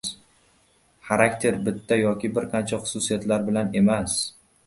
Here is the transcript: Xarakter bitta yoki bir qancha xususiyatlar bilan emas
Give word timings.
Xarakter 1.09 1.59
bitta 1.67 1.99
yoki 2.01 2.33
bir 2.37 2.49
qancha 2.55 2.79
xususiyatlar 2.85 3.47
bilan 3.51 3.73
emas 3.83 4.19